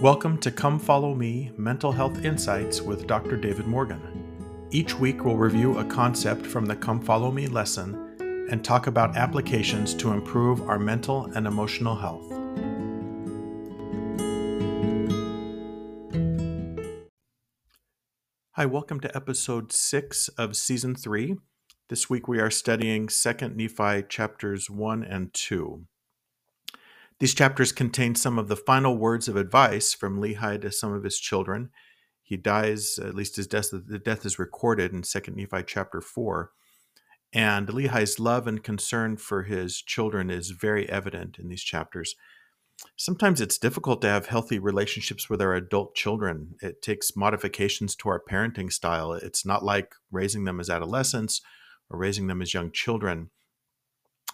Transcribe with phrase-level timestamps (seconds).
[0.00, 3.36] Welcome to Come Follow Me Mental Health Insights with Dr.
[3.36, 4.68] David Morgan.
[4.70, 8.16] Each week, we'll review a concept from the Come Follow Me lesson
[8.50, 12.28] and talk about applications to improve our mental and emotional health.
[18.52, 21.36] Hi, welcome to episode 6 of season 3.
[21.88, 25.86] This week we are studying 2nd Nephi chapters 1 and 2.
[27.24, 31.04] These chapters contain some of the final words of advice from Lehi to some of
[31.04, 31.70] his children.
[32.22, 36.50] He dies, at least his death, the death is recorded in 2 Nephi chapter 4.
[37.32, 42.14] And Lehi's love and concern for his children is very evident in these chapters.
[42.94, 46.56] Sometimes it's difficult to have healthy relationships with our adult children.
[46.60, 49.14] It takes modifications to our parenting style.
[49.14, 51.40] It's not like raising them as adolescents
[51.88, 53.30] or raising them as young children.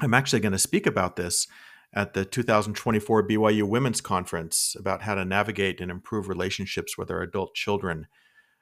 [0.00, 1.46] I'm actually going to speak about this
[1.92, 7.22] at the 2024 BYU Women's Conference about how to navigate and improve relationships with our
[7.22, 8.06] adult children.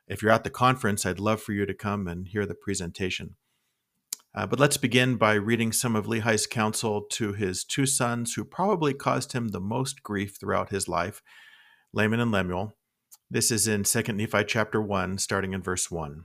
[0.07, 3.37] If you're at the conference, I'd love for you to come and hear the presentation.
[4.35, 8.45] Uh, but let's begin by reading some of Lehi's counsel to his two sons who
[8.45, 11.23] probably caused him the most grief throughout his life,
[11.93, 12.77] Laman and Lemuel.
[13.31, 16.25] This is in 2 Nephi chapter 1, starting in verse 1.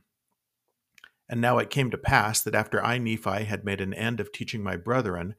[1.27, 4.31] And now it came to pass that after I, Nephi, had made an end of
[4.31, 5.35] teaching my brethren,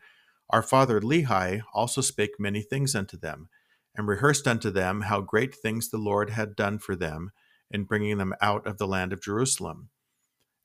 [0.50, 3.48] our father Lehi also spake many things unto them,
[3.97, 7.31] and rehearsed unto them how great things the Lord had done for them
[7.70, 9.91] in bringing them out of the land of Jerusalem.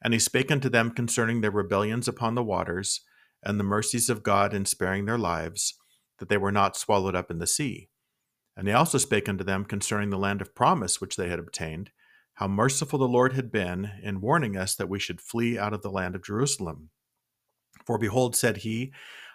[0.03, 3.01] And he spake unto them concerning their rebellions upon the waters,
[3.43, 5.75] and the mercies of God in sparing their lives,
[6.19, 7.89] that they were not swallowed up in the sea.
[8.57, 11.91] And he also spake unto them concerning the land of promise which they had obtained,
[12.35, 15.81] how merciful the Lord had been in warning us that we should flee out of
[15.81, 16.89] the land of Jerusalem.
[17.85, 18.91] For behold, said he,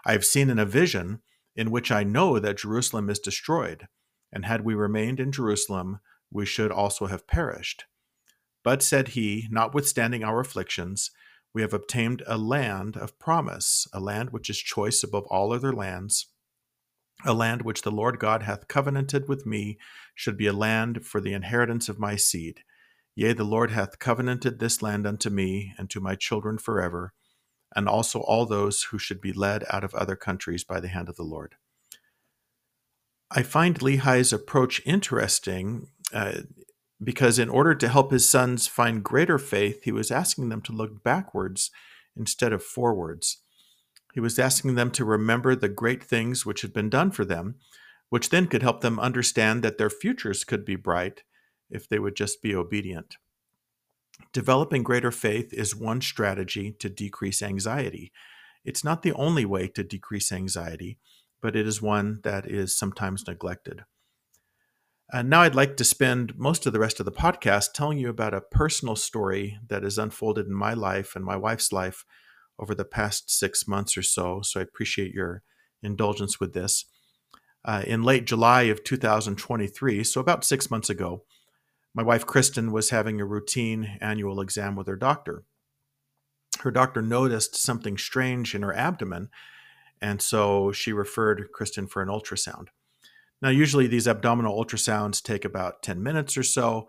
[0.07, 1.23] I have seen in a vision
[1.57, 3.89] in which I know that Jerusalem is destroyed,
[4.33, 7.85] and had we remained in Jerusalem, we should also have perished.
[8.63, 11.11] But, said he, notwithstanding our afflictions,
[11.55, 15.73] we have obtained a land of promise, a land which is choice above all other
[15.73, 16.27] lands,
[17.25, 19.79] a land which the Lord God hath covenanted with me
[20.15, 22.65] should be a land for the inheritance of my seed.
[23.15, 27.13] Yea, the Lord hath covenanted this land unto me and to my children forever
[27.75, 31.09] and also all those who should be led out of other countries by the hand
[31.09, 31.57] of the Lord.
[33.31, 36.43] I find Lehi's approach interesting uh,
[37.03, 40.73] because, in order to help his sons find greater faith, he was asking them to
[40.73, 41.71] look backwards
[42.17, 43.39] instead of forwards.
[44.15, 47.57] He was asking them to remember the great things which had been done for them,
[48.11, 51.25] which then could help them understand that their futures could be bright
[51.69, 53.17] if they would just be obedient.
[54.33, 58.13] Developing greater faith is one strategy to decrease anxiety.
[58.65, 60.99] It's not the only way to decrease anxiety,
[61.43, 63.85] but it is one that is sometimes neglected.
[65.13, 68.09] And now I'd like to spend most of the rest of the podcast telling you
[68.09, 72.05] about a personal story that has unfolded in my life and my wife's life
[72.59, 74.41] over the past six months or so.
[74.43, 75.43] So I appreciate your
[75.83, 76.87] indulgence with this.
[77.65, 81.25] Uh, in late July of 2023, so about six months ago,
[81.95, 85.45] my wife Kristen was having a routine annual exam with her doctor.
[86.61, 89.31] Her doctor noticed something strange in her abdomen,
[90.01, 92.69] and so she referred Kristen for an ultrasound.
[93.41, 96.89] Now, usually these abdominal ultrasounds take about 10 minutes or so,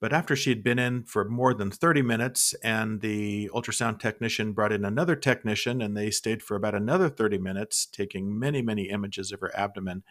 [0.00, 4.52] but after she had been in for more than 30 minutes and the ultrasound technician
[4.52, 8.84] brought in another technician and they stayed for about another 30 minutes, taking many, many
[8.84, 10.02] images of her abdomen,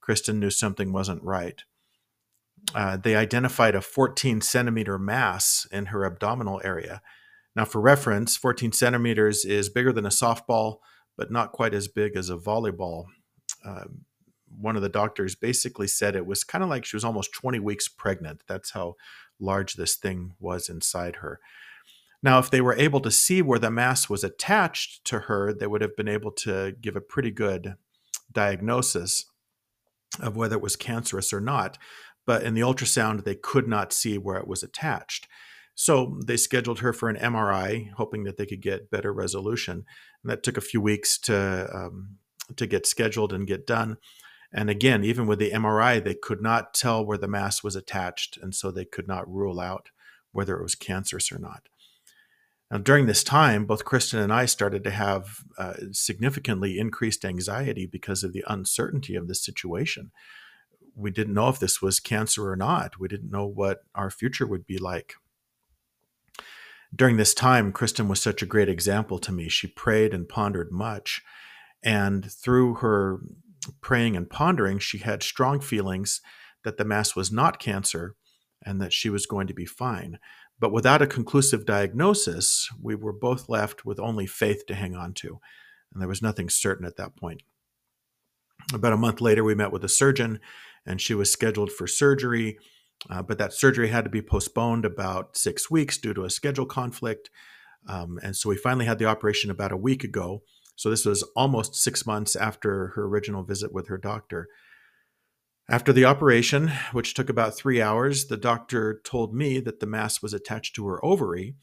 [0.00, 1.64] Kristen knew something wasn't right
[2.74, 7.00] uh, they identified a 14 centimeter mass in her abdominal area.
[7.54, 10.78] Now, for reference, 14 centimeters is bigger than a softball,
[11.16, 13.06] but not quite as big as a volleyball.
[13.64, 13.84] Uh,
[14.58, 17.58] one of the doctors basically said it was kind of like she was almost 20
[17.60, 18.42] weeks pregnant.
[18.46, 18.94] That's how
[19.40, 21.40] large this thing was inside her.
[22.22, 25.66] Now, if they were able to see where the mass was attached to her, they
[25.66, 27.76] would have been able to give a pretty good
[28.32, 29.26] diagnosis
[30.20, 31.78] of whether it was cancerous or not
[32.26, 35.28] but in the ultrasound, they could not see where it was attached.
[35.74, 39.84] So they scheduled her for an MRI, hoping that they could get better resolution.
[40.22, 42.16] And that took a few weeks to um,
[42.56, 43.98] to get scheduled and get done.
[44.52, 48.38] And again, even with the MRI, they could not tell where the mass was attached,
[48.40, 49.90] and so they could not rule out
[50.32, 51.68] whether it was cancerous or not.
[52.70, 57.86] Now, during this time, both Kristen and I started to have uh, significantly increased anxiety
[57.86, 60.10] because of the uncertainty of the situation
[60.96, 62.98] we didn't know if this was cancer or not.
[62.98, 65.14] We didn't know what our future would be like.
[66.94, 69.48] During this time, Kristen was such a great example to me.
[69.48, 71.22] She prayed and pondered much.
[71.82, 73.20] And through her
[73.80, 76.22] praying and pondering, she had strong feelings
[76.64, 78.14] that the mass was not cancer
[78.64, 80.18] and that she was going to be fine.
[80.58, 85.12] But without a conclusive diagnosis, we were both left with only faith to hang on
[85.14, 85.38] to.
[85.92, 87.42] And there was nothing certain at that point.
[88.72, 90.40] About a month later, we met with a surgeon,
[90.84, 92.58] and she was scheduled for surgery.
[93.10, 96.66] Uh, but that surgery had to be postponed about six weeks due to a schedule
[96.66, 97.30] conflict.
[97.88, 100.42] Um, and so we finally had the operation about a week ago.
[100.74, 104.48] So this was almost six months after her original visit with her doctor.
[105.68, 110.22] After the operation, which took about three hours, the doctor told me that the mass
[110.22, 111.56] was attached to her ovary.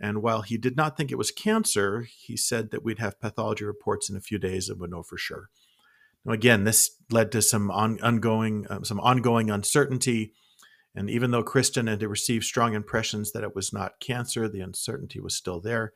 [0.00, 3.64] And while he did not think it was cancer, he said that we'd have pathology
[3.64, 5.48] reports in a few days and would know for sure.
[6.28, 10.32] Again, this led to some on, ongoing, uh, some ongoing uncertainty.
[10.94, 15.20] And even though Kristen had received strong impressions that it was not cancer, the uncertainty
[15.20, 15.92] was still there.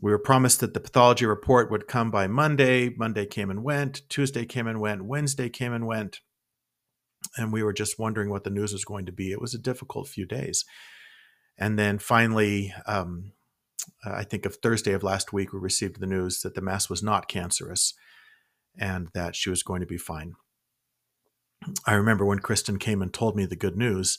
[0.00, 2.90] We were promised that the pathology report would come by Monday.
[2.90, 4.02] Monday came and went.
[4.08, 5.04] Tuesday came and went.
[5.04, 6.20] Wednesday came and went
[7.36, 9.32] and we were just wondering what the news was going to be.
[9.32, 10.64] It was a difficult few days.
[11.58, 13.32] And then finally, um,
[14.04, 17.02] I think of Thursday of last week, we received the news that the mass was
[17.02, 17.94] not cancerous
[18.78, 20.34] and that she was going to be fine.
[21.86, 24.18] I remember when Kristen came and told me the good news,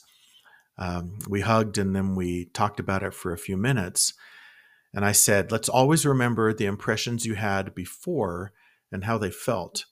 [0.76, 4.14] um, we hugged and then we talked about it for a few minutes.
[4.94, 8.52] And I said, let's always remember the impressions you had before
[8.90, 9.84] and how they felt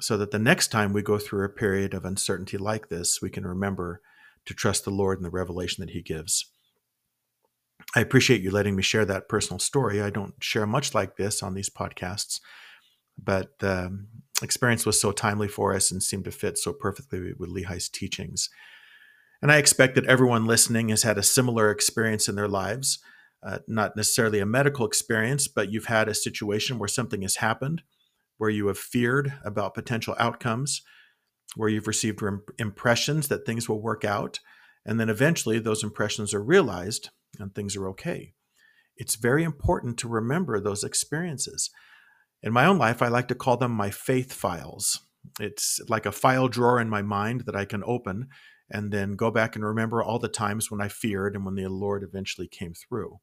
[0.00, 3.30] so that the next time we go through a period of uncertainty like this, we
[3.30, 4.00] can remember
[4.46, 6.46] to trust the Lord and the revelation that He gives.
[7.94, 10.00] I appreciate you letting me share that personal story.
[10.00, 12.40] I don't share much like this on these podcasts,
[13.22, 14.06] but the
[14.42, 18.48] experience was so timely for us and seemed to fit so perfectly with Lehi's teachings.
[19.42, 22.98] And I expect that everyone listening has had a similar experience in their lives,
[23.46, 27.82] uh, not necessarily a medical experience, but you've had a situation where something has happened
[28.40, 30.80] where you have feared about potential outcomes,
[31.56, 32.22] where you've received
[32.58, 34.40] impressions that things will work out,
[34.86, 38.32] and then eventually those impressions are realized and things are okay.
[38.96, 41.68] It's very important to remember those experiences.
[42.42, 45.00] In my own life, I like to call them my faith files.
[45.38, 48.28] It's like a file drawer in my mind that I can open
[48.70, 51.68] and then go back and remember all the times when I feared and when the
[51.68, 53.20] Lord eventually came through.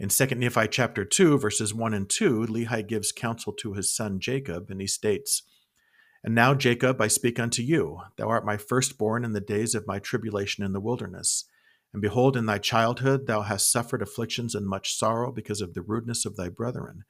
[0.00, 4.20] In 2 Nephi chapter 2, verses 1 and 2, Lehi gives counsel to his son
[4.20, 5.42] Jacob, and he states,
[6.22, 8.00] And now, Jacob, I speak unto you.
[8.16, 11.46] Thou art my firstborn in the days of my tribulation in the wilderness.
[11.92, 15.82] And behold, in thy childhood thou hast suffered afflictions and much sorrow because of the
[15.82, 17.04] rudeness of thy brethren.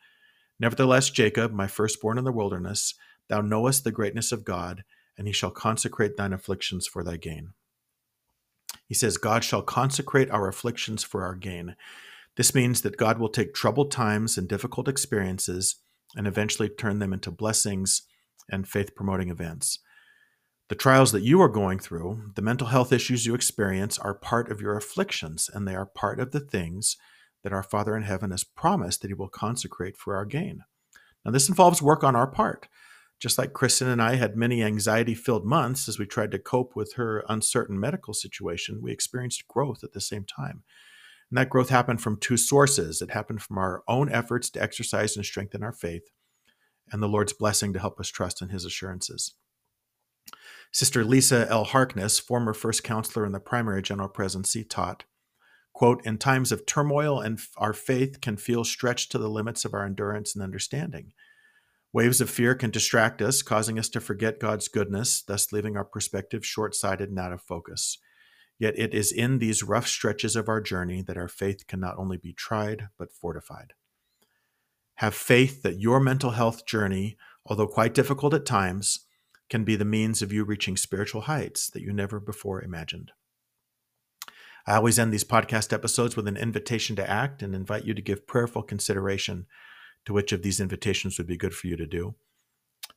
[0.61, 2.95] Nevertheless, Jacob, my firstborn in the wilderness,
[3.29, 4.85] thou knowest the greatness of God,
[5.17, 7.53] and he shall consecrate thine afflictions for thy gain.
[8.87, 11.77] He says, God shall consecrate our afflictions for our gain.
[12.37, 15.77] This means that God will take troubled times and difficult experiences
[16.17, 18.03] and eventually turn them into blessings
[18.51, 19.81] and faith promoting events.
[20.69, 24.51] The trials that you are going through, the mental health issues you experience, are part
[24.51, 26.97] of your afflictions, and they are part of the things
[27.43, 30.65] that our Father in heaven has promised that He will consecrate for our gain.
[31.25, 32.69] Now, this involves work on our part.
[33.21, 36.77] Just like Kristen and I had many anxiety filled months as we tried to cope
[36.77, 40.63] with her uncertain medical situation, we experienced growth at the same time.
[41.31, 43.03] And that growth happened from two sources.
[43.03, 46.11] It happened from our own efforts to exercise and strengthen our faith,
[46.93, 49.35] and the Lord's blessing to help us trust in his assurances.
[50.71, 51.65] Sister Lisa L.
[51.65, 55.05] Harkness, former first counselor in the primary general presidency, taught,
[55.79, 59.75] quote, In times of turmoil and our faith can feel stretched to the limits of
[59.75, 61.13] our endurance and understanding.
[61.93, 65.85] Waves of fear can distract us, causing us to forget God's goodness, thus leaving our
[65.85, 67.99] perspective short sighted and out of focus.
[68.59, 71.97] Yet it is in these rough stretches of our journey that our faith can not
[71.97, 73.75] only be tried, but fortified.
[74.97, 77.17] Have faith that your mental health journey,
[77.47, 79.07] although quite difficult at times,
[79.49, 83.13] can be the means of you reaching spiritual heights that you never before imagined.
[84.67, 88.03] I always end these podcast episodes with an invitation to act and invite you to
[88.03, 89.47] give prayerful consideration
[90.05, 92.15] to which of these invitations would be good for you to do.